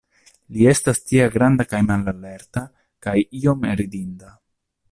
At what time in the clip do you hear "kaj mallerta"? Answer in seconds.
1.75-2.65